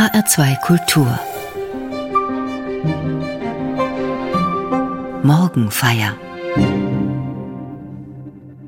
[0.00, 1.20] HR2 Kultur
[5.22, 6.16] Morgenfeier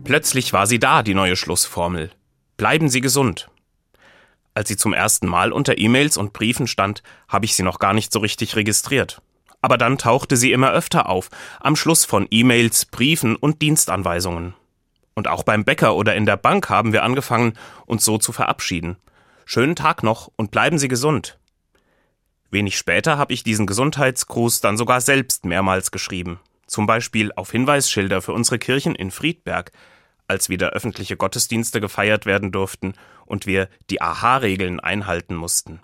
[0.04, 2.10] Plötzlich war sie da, die neue Schlussformel.
[2.58, 3.48] Bleiben Sie gesund.
[4.53, 7.95] Als sie zum ersten Mal unter E-Mails und Briefen stand, habe ich sie noch gar
[7.95, 9.23] nicht so richtig registriert.
[9.62, 11.30] Aber dann tauchte sie immer öfter auf,
[11.61, 14.53] am Schluss von E-Mails, Briefen und Dienstanweisungen.
[15.14, 17.55] Und auch beim Bäcker oder in der Bank haben wir angefangen,
[17.87, 18.99] uns so zu verabschieden.
[19.45, 21.38] Schönen Tag noch und bleiben Sie gesund.
[22.50, 26.39] Wenig später habe ich diesen Gesundheitsgruß dann sogar selbst mehrmals geschrieben.
[26.67, 29.72] Zum Beispiel auf Hinweisschilder für unsere Kirchen in Friedberg,
[30.29, 32.94] als wieder öffentliche Gottesdienste gefeiert werden durften
[33.27, 35.81] und wir die AHA-Regeln einhalten mussten.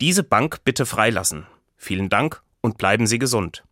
[0.00, 1.46] Diese Bank bitte freilassen.
[1.76, 3.64] Vielen Dank und bleiben Sie gesund.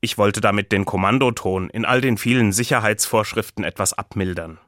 [0.00, 4.58] Ich wollte damit den Kommandoton in all den vielen Sicherheitsvorschriften etwas abmildern.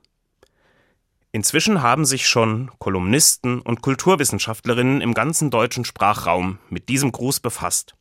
[1.31, 7.95] Inzwischen haben sich schon Kolumnisten und Kulturwissenschaftlerinnen im ganzen deutschen Sprachraum mit diesem Gruß befasst.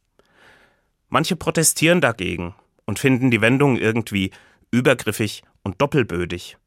[1.09, 4.31] Manche protestieren dagegen und finden die Wendung irgendwie
[4.71, 6.57] übergriffig und doppelbödig.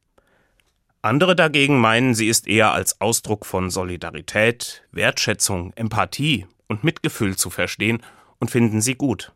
[1.01, 7.49] Andere dagegen meinen, sie ist eher als Ausdruck von Solidarität, Wertschätzung, Empathie und Mitgefühl zu
[7.49, 8.03] verstehen
[8.39, 9.33] und finden sie gut.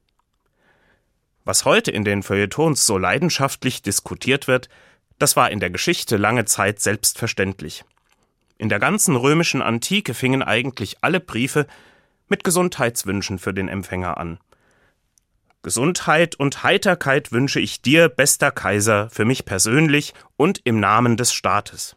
[1.43, 4.69] Was heute in den Feuilletons so leidenschaftlich diskutiert wird,
[5.19, 7.85] das war in der Geschichte lange Zeit selbstverständlich.
[8.57, 11.67] In der ganzen römischen Antike fingen eigentlich alle Briefe
[12.27, 14.39] mit Gesundheitswünschen für den Empfänger an.
[15.61, 21.33] Gesundheit und Heiterkeit wünsche ich dir, bester Kaiser, für mich persönlich und im Namen des
[21.33, 21.95] Staates.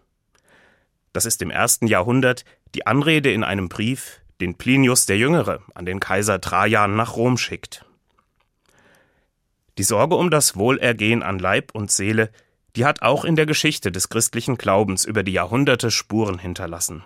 [1.12, 5.84] Das ist im ersten Jahrhundert die Anrede in einem Brief, den Plinius der Jüngere an
[5.84, 7.84] den Kaiser Trajan nach Rom schickt.
[9.76, 12.30] Die Sorge um das Wohlergehen an Leib und Seele
[12.78, 17.02] die hat auch in der Geschichte des christlichen Glaubens über die Jahrhunderte Spuren hinterlassen.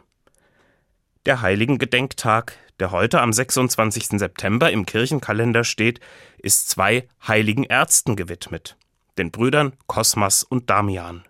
[1.24, 4.18] Der Heiligen Gedenktag, der heute am 26.
[4.18, 6.00] September im Kirchenkalender steht,
[6.36, 8.76] ist zwei heiligen Ärzten gewidmet,
[9.16, 11.24] den Brüdern Kosmas und Damian.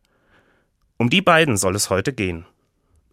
[0.96, 2.44] Um die beiden soll es heute gehen.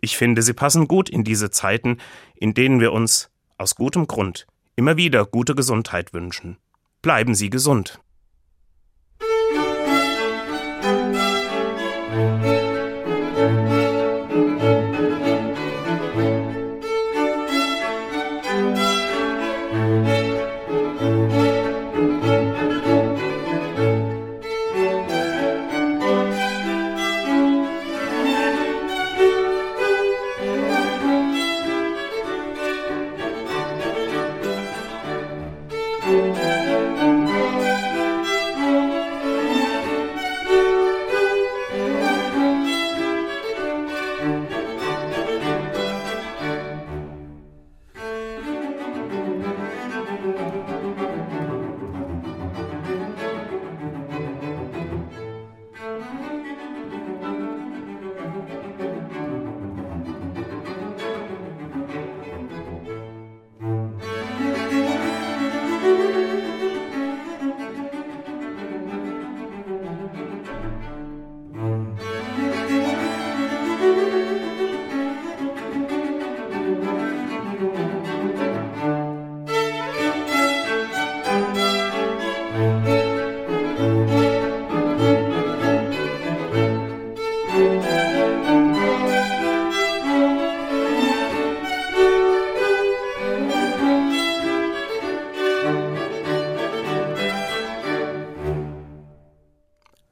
[0.02, 1.98] Ich finde, sie passen gut in diese Zeiten,
[2.34, 6.58] in denen wir uns, aus gutem Grund, immer wieder gute Gesundheit wünschen.
[7.04, 8.00] Bleiben Sie gesund.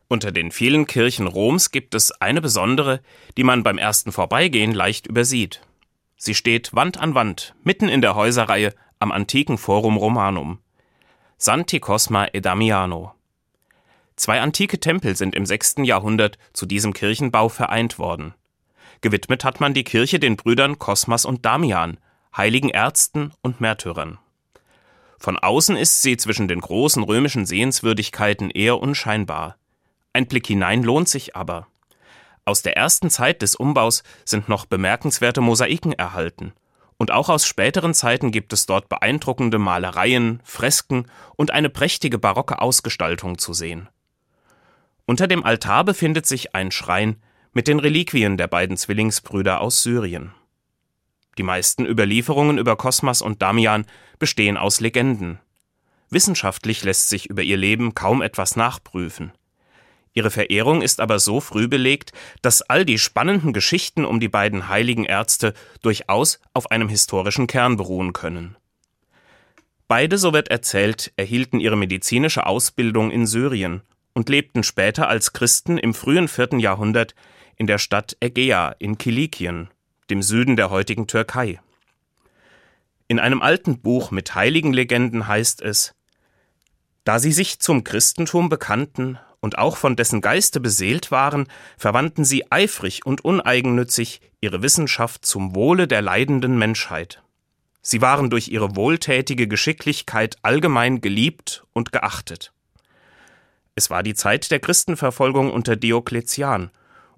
[0.09, 3.01] Unter den vielen Kirchen Roms gibt es eine besondere,
[3.35, 5.61] die man beim ersten Vorbeigehen leicht übersieht.
[6.15, 10.59] Sie steht Wand an Wand, mitten in der Häuserreihe am antiken Forum Romanum.
[11.37, 13.13] Santi Cosma e Damiano.
[14.15, 15.75] Zwei antike Tempel sind im 6.
[15.83, 18.33] Jahrhundert zu diesem Kirchenbau vereint worden.
[19.01, 21.99] Gewidmet hat man die Kirche den Brüdern Cosmas und Damian,
[22.35, 24.17] heiligen Ärzten und Märtyrern.
[25.19, 29.57] Von außen ist sie zwischen den großen römischen Sehenswürdigkeiten eher unscheinbar.
[30.13, 31.67] Ein Blick hinein lohnt sich aber.
[32.45, 36.53] Aus der ersten Zeit des Umbaus sind noch bemerkenswerte Mosaiken erhalten.
[36.97, 41.05] Und auch aus späteren Zeiten gibt es dort beeindruckende Malereien, Fresken
[41.35, 43.89] und eine prächtige barocke Ausgestaltung zu sehen.
[45.05, 47.17] Unter dem Altar befindet sich ein Schrein
[47.53, 50.33] mit den Reliquien der beiden Zwillingsbrüder aus Syrien.
[51.37, 53.85] Die meisten Überlieferungen über Kosmas und Damian
[54.19, 55.39] bestehen aus Legenden.
[56.09, 59.31] Wissenschaftlich lässt sich über ihr Leben kaum etwas nachprüfen.
[60.17, 62.11] Ihre Verehrung ist aber so früh belegt,
[62.41, 65.53] dass all die spannenden Geschichten um die beiden heiligen Ärzte
[65.83, 68.57] durchaus auf einem historischen Kern beruhen können.
[69.87, 73.83] Beide, so wird erzählt, erhielten ihre medizinische Ausbildung in Syrien
[74.15, 77.13] und lebten später als Christen im frühen vierten Jahrhundert
[77.55, 79.69] in der Stadt Ägäa in Kilikien,
[80.09, 81.59] dem Süden der heutigen Türkei.
[83.07, 85.93] In einem alten Buch mit Heiligenlegenden heißt es,
[87.03, 91.47] da sie sich zum Christentum bekannten, und auch von dessen Geiste beseelt waren,
[91.77, 97.21] verwandten sie eifrig und uneigennützig ihre Wissenschaft zum Wohle der leidenden Menschheit.
[97.81, 102.51] Sie waren durch ihre wohltätige Geschicklichkeit allgemein geliebt und geachtet.
[103.75, 106.71] Es war die Zeit der Christenverfolgung unter Diokletian,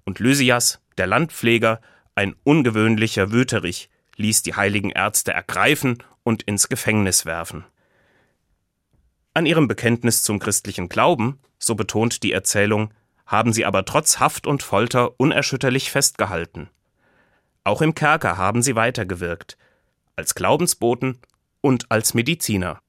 [0.04, 1.80] und Lysias, der Landpfleger,
[2.14, 7.64] ein ungewöhnlicher Wüterich, ließ die heiligen Ärzte ergreifen und ins Gefängnis werfen.
[9.40, 12.92] An ihrem Bekenntnis zum christlichen Glauben so betont die Erzählung,
[13.24, 16.68] haben sie aber trotz Haft und Folter unerschütterlich festgehalten.
[17.64, 19.56] Auch im Kerker haben sie weitergewirkt,
[20.14, 21.20] als Glaubensboten
[21.62, 22.80] und als Mediziner.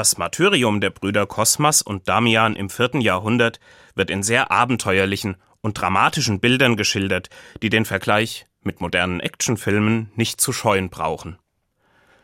[0.00, 3.60] Das Martyrium der Brüder Kosmas und Damian im vierten Jahrhundert
[3.94, 7.28] wird in sehr abenteuerlichen und dramatischen Bildern geschildert,
[7.60, 11.38] die den Vergleich mit modernen Actionfilmen nicht zu scheuen brauchen.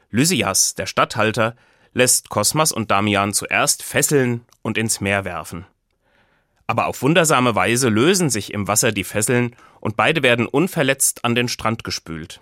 [0.08, 1.54] Lysias, der Statthalter,
[1.92, 5.66] lässt Kosmas und Damian zuerst fesseln und ins Meer werfen.
[6.66, 11.34] Aber auf wundersame Weise lösen sich im Wasser die Fesseln und beide werden unverletzt an
[11.34, 12.40] den Strand gespült.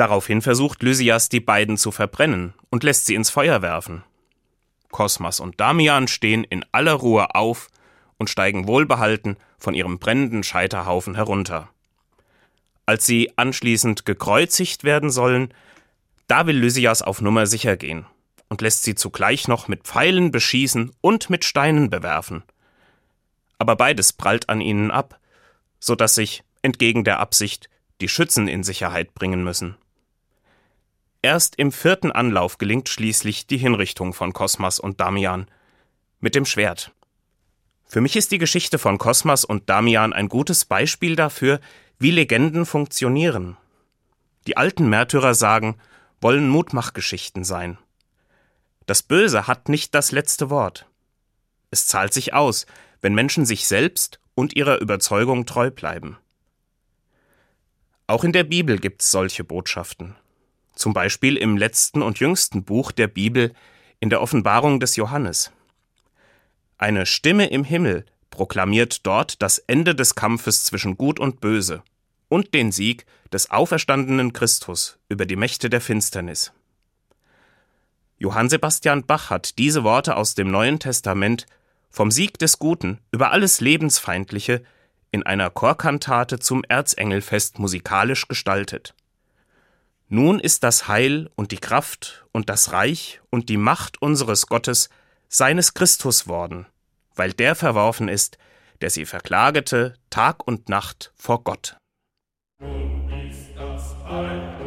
[0.00, 4.02] Daraufhin versucht Lysias, die beiden zu verbrennen und lässt sie ins Feuer werfen.
[4.90, 7.68] Kosmas und Damian stehen in aller Ruhe auf
[8.16, 11.68] und steigen wohlbehalten von ihrem brennenden Scheiterhaufen herunter.
[12.86, 15.52] Als sie anschließend gekreuzigt werden sollen,
[16.28, 18.06] da will Lysias auf Nummer sicher gehen
[18.48, 22.42] und lässt sie zugleich noch mit Pfeilen beschießen und mit Steinen bewerfen.
[23.58, 25.20] Aber beides prallt an ihnen ab,
[25.78, 27.68] so dass sich, entgegen der Absicht,
[28.00, 29.76] die Schützen in Sicherheit bringen müssen.
[31.22, 35.46] Erst im vierten Anlauf gelingt schließlich die Hinrichtung von Kosmas und Damian
[36.18, 36.92] mit dem Schwert.
[37.84, 41.60] Für mich ist die Geschichte von Kosmas und Damian ein gutes Beispiel dafür,
[41.98, 43.58] wie Legenden funktionieren.
[44.46, 45.76] Die alten Märtyrer sagen,
[46.22, 47.76] wollen Mutmachgeschichten sein.
[48.86, 50.86] Das Böse hat nicht das letzte Wort.
[51.70, 52.64] Es zahlt sich aus,
[53.02, 56.16] wenn Menschen sich selbst und ihrer Überzeugung treu bleiben.
[58.06, 60.16] Auch in der Bibel gibt's solche Botschaften
[60.80, 63.52] zum Beispiel im letzten und jüngsten Buch der Bibel
[64.00, 65.52] in der Offenbarung des Johannes.
[66.78, 71.82] Eine Stimme im Himmel proklamiert dort das Ende des Kampfes zwischen Gut und Böse
[72.28, 76.52] und den Sieg des auferstandenen Christus über die Mächte der Finsternis.
[78.16, 81.46] Johann Sebastian Bach hat diese Worte aus dem Neuen Testament
[81.90, 84.62] vom Sieg des Guten über alles Lebensfeindliche
[85.10, 88.94] in einer Chorkantate zum Erzengelfest musikalisch gestaltet.
[90.12, 94.88] Nun ist das Heil und die Kraft und das Reich und die Macht unseres Gottes
[95.28, 96.66] seines Christus worden,
[97.14, 98.36] weil der verworfen ist,
[98.80, 101.76] der sie verklagete Tag und Nacht vor Gott.
[102.60, 104.59] Nun ist das Heil.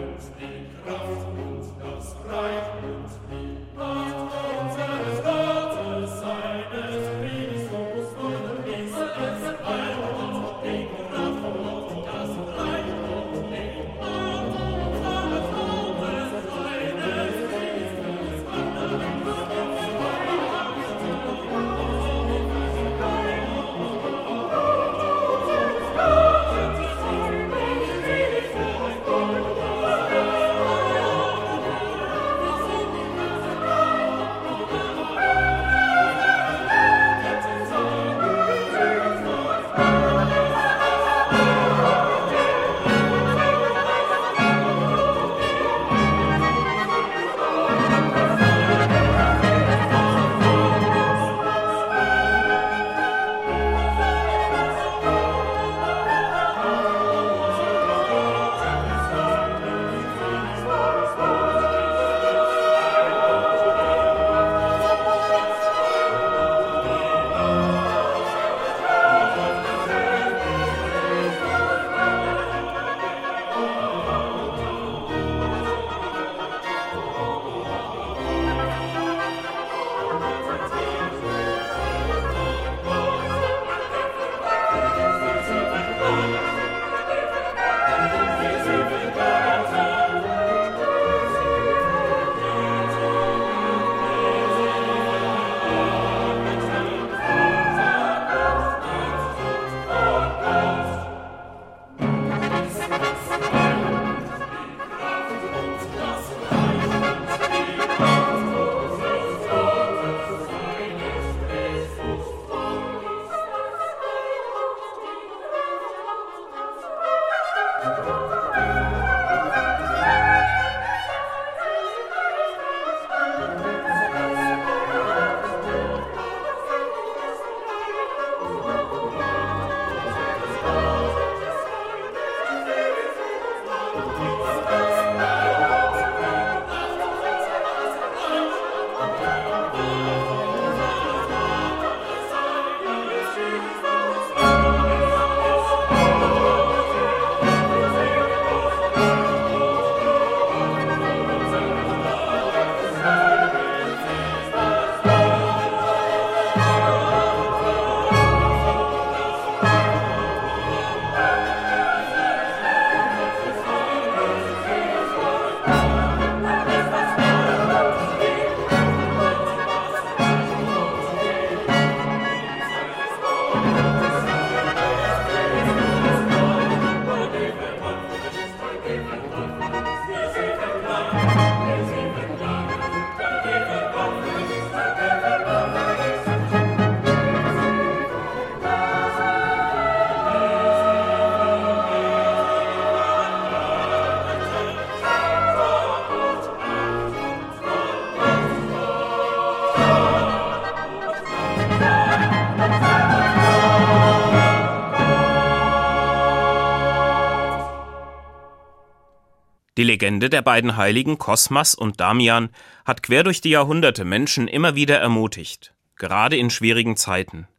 [209.84, 212.52] Die Legende der beiden Heiligen Kosmas und Damian
[212.86, 217.50] hat quer durch die Jahrhunderte Menschen immer wieder ermutigt, gerade in schwierigen Zeiten.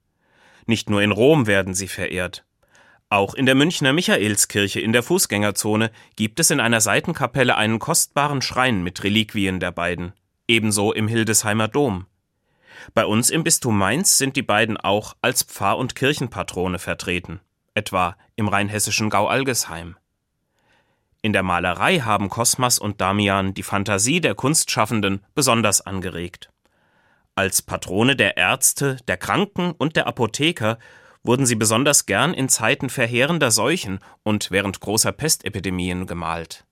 [0.64, 2.46] Nicht nur in Rom werden sie verehrt.
[3.10, 8.40] Auch in der Münchner Michaelskirche in der Fußgängerzone gibt es in einer Seitenkapelle einen kostbaren
[8.40, 10.14] Schrein mit Reliquien der beiden,
[10.48, 12.06] ebenso im Hildesheimer Dom.
[12.94, 17.40] Bei uns im Bistum Mainz sind die beiden auch als Pfarr- und Kirchenpatrone vertreten,
[17.74, 19.96] etwa im rheinhessischen Gau-Algesheim.
[21.24, 26.50] In der Malerei haben Kosmas und Damian die Fantasie der Kunstschaffenden besonders angeregt.
[27.34, 30.78] Als Patrone der Ärzte, der Kranken und der Apotheker
[31.22, 36.66] wurden sie besonders gern in Zeiten verheerender Seuchen und während großer Pestepidemien gemalt.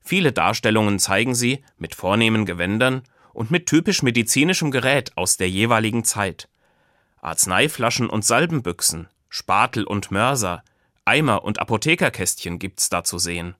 [0.00, 6.02] Viele Darstellungen zeigen sie mit vornehmen Gewändern und mit typisch medizinischem Gerät aus der jeweiligen
[6.02, 6.48] Zeit.
[7.20, 10.64] Arzneiflaschen und Salbenbüchsen, Spatel und Mörser,
[11.04, 13.54] Eimer und Apothekerkästchen gibt's da zu sehen.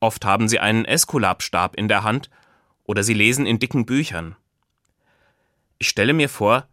[0.00, 2.30] Oft haben sie einen Eskulapstab in der Hand
[2.84, 4.36] oder sie lesen in dicken Büchern.
[5.78, 6.66] Ich stelle mir vor,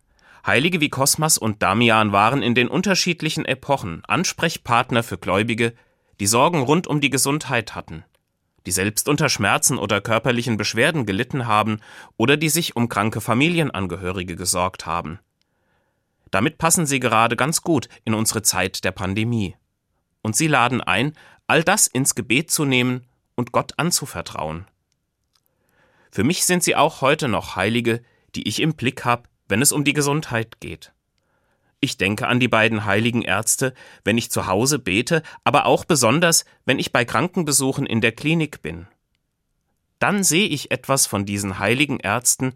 [0.46, 5.74] Heilige wie Kosmas und Damian waren in den unterschiedlichen Epochen Ansprechpartner für Gläubige,
[6.22, 8.06] die Sorgen rund um die Gesundheit hatten,
[8.66, 11.82] die selbst unter Schmerzen oder körperlichen Beschwerden gelitten haben
[12.16, 15.20] oder die sich um kranke Familienangehörige gesorgt haben.
[16.32, 19.56] Damit passen sie gerade ganz gut in unsere Zeit der Pandemie.
[20.28, 21.14] Und sie laden ein,
[21.48, 23.06] all das ins Gebet zu nehmen
[23.36, 24.68] und Gott anzuvertrauen.
[26.12, 28.04] Für mich sind sie auch heute noch Heilige,
[28.36, 30.92] die ich im Blick habe, wenn es um die Gesundheit geht.
[31.80, 36.44] Ich denke an die beiden heiligen Ärzte, wenn ich zu Hause bete, aber auch besonders,
[36.66, 38.86] wenn ich bei Krankenbesuchen in der Klinik bin.
[39.98, 42.54] Dann sehe ich etwas von diesen heiligen Ärzten,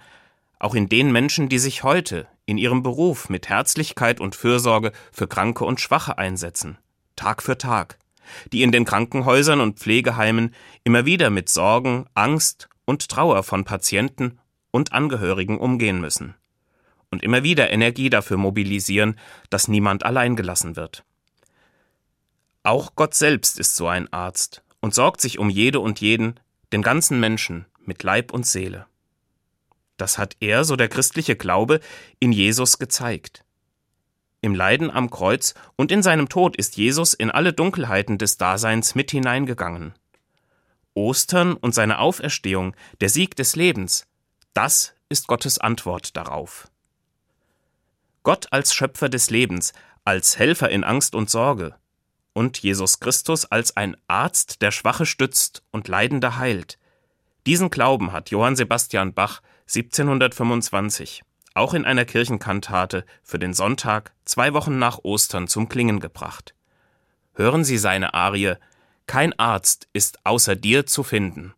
[0.59, 5.29] auch in den Menschen, die sich heute in ihrem Beruf mit Herzlichkeit und Fürsorge für
[5.29, 6.77] Kranke und Schwache einsetzen,
[7.21, 7.97] Tag für Tag
[8.51, 14.39] die in den Krankenhäusern und Pflegeheimen immer wieder mit Sorgen, Angst und Trauer von Patienten
[14.71, 16.35] und Angehörigen umgehen müssen.
[17.09, 21.03] Und immer wieder Energie dafür mobilisieren, dass niemand allein gelassen wird.
[22.63, 26.39] Auch Gott selbst ist so ein Arzt und sorgt sich um jede und jeden,
[26.71, 28.85] den ganzen Menschen, mit Leib und Seele.
[29.97, 31.81] Das hat er, so der christliche Glaube,
[32.19, 33.43] in Jesus gezeigt.
[34.41, 38.95] Im Leiden am Kreuz und in seinem Tod ist Jesus in alle Dunkelheiten des Daseins
[38.95, 39.93] mit hineingegangen.
[40.95, 44.07] Ostern und seine Auferstehung, der Sieg des Lebens,
[44.53, 46.67] das ist Gottes Antwort darauf.
[48.23, 49.73] Gott als Schöpfer des Lebens,
[50.05, 51.75] als Helfer in Angst und Sorge,
[52.33, 56.79] und Jesus Christus als ein Arzt, der Schwache stützt und Leidende heilt.
[57.45, 64.53] Diesen Glauben hat Johann Sebastian Bach 1725 auch in einer Kirchenkantate für den Sonntag zwei
[64.53, 66.55] Wochen nach Ostern zum Klingen gebracht.
[67.33, 68.55] Hören Sie seine Arie
[69.07, 71.53] Kein Arzt ist außer dir zu finden.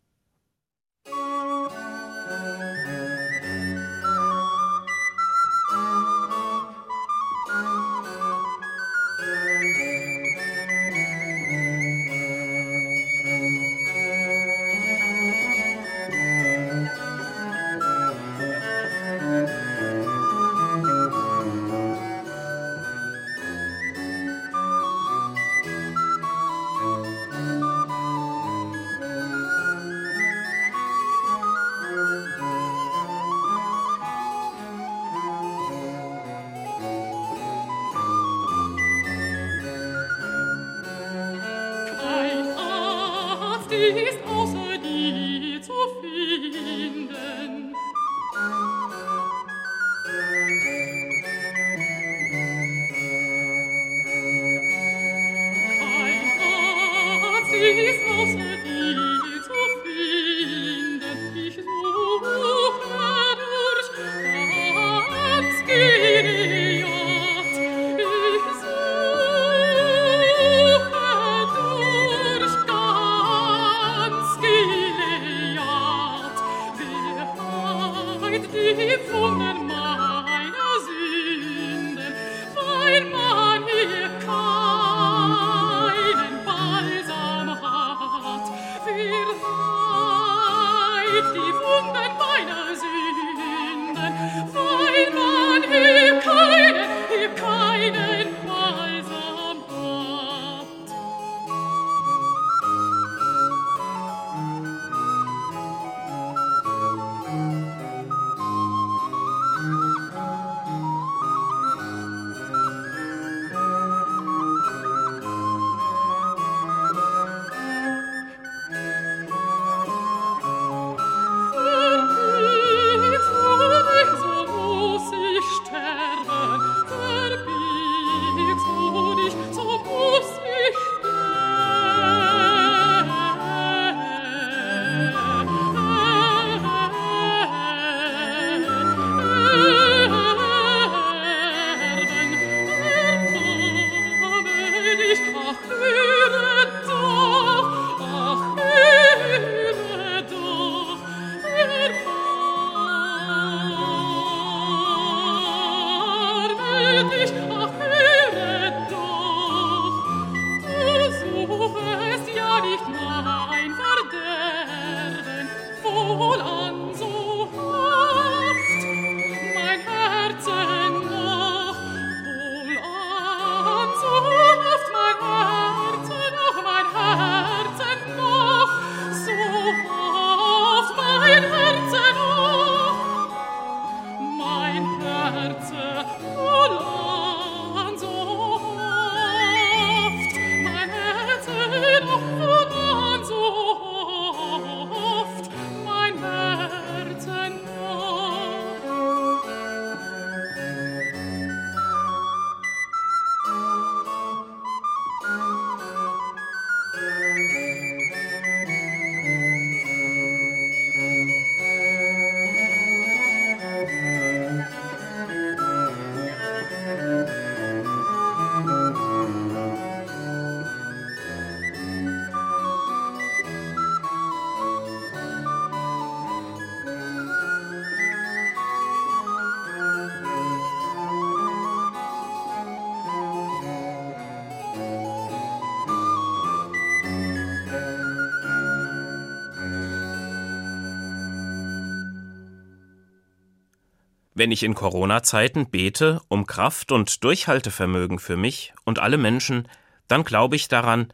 [244.36, 249.68] Wenn ich in Corona-Zeiten bete um Kraft und Durchhaltevermögen für mich und alle Menschen,
[250.08, 251.14] dann glaube ich daran,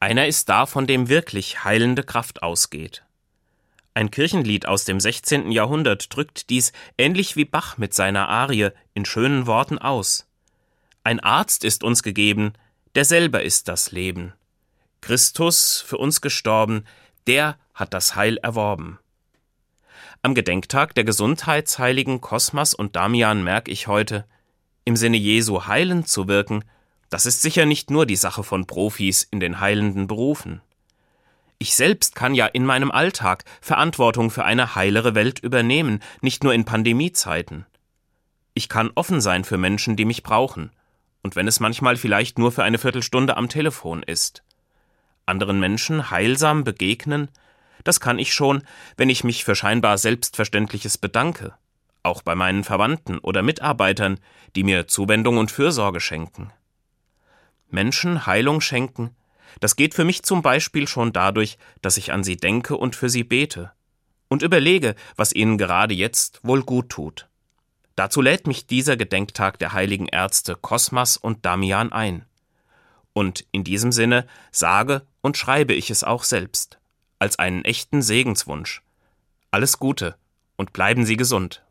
[0.00, 3.04] einer ist da, von dem wirklich heilende Kraft ausgeht.
[3.92, 5.52] Ein Kirchenlied aus dem 16.
[5.52, 10.26] Jahrhundert drückt dies ähnlich wie Bach mit seiner Arie in schönen Worten aus.
[11.04, 12.54] Ein Arzt ist uns gegeben,
[12.94, 14.32] der selber ist das Leben.
[15.00, 16.86] Christus für uns gestorben,
[17.26, 18.98] der hat das Heil erworben.
[20.24, 24.24] Am Gedenktag der Gesundheitsheiligen Kosmas und Damian merke ich heute,
[24.86, 26.64] im Sinne Jesu heilend zu wirken,
[27.10, 30.62] das ist sicher nicht nur die Sache von Profis in den heilenden Berufen.
[31.58, 36.54] Ich selbst kann ja in meinem Alltag Verantwortung für eine heilere Welt übernehmen, nicht nur
[36.54, 37.66] in Pandemiezeiten.
[38.54, 40.70] Ich kann offen sein für Menschen, die mich brauchen,
[41.22, 44.42] und wenn es manchmal vielleicht nur für eine Viertelstunde am Telefon ist.
[45.26, 47.28] Anderen Menschen heilsam begegnen,
[47.84, 48.62] das kann ich schon,
[48.96, 51.54] wenn ich mich für scheinbar Selbstverständliches bedanke,
[52.02, 54.18] auch bei meinen Verwandten oder Mitarbeitern,
[54.56, 56.50] die mir Zuwendung und Fürsorge schenken.
[57.68, 59.14] Menschen Heilung schenken,
[59.60, 63.08] das geht für mich zum Beispiel schon dadurch, dass ich an sie denke und für
[63.08, 63.72] sie bete
[64.28, 67.28] und überlege, was ihnen gerade jetzt wohl gut tut.
[67.94, 72.24] Dazu lädt mich dieser Gedenktag der heiligen Ärzte Kosmas und Damian ein.
[73.12, 76.80] Und in diesem Sinne sage und schreibe ich es auch selbst
[77.24, 78.82] als einen echten Segenswunsch.
[79.50, 80.14] Alles Gute
[80.56, 81.63] und bleiben Sie gesund.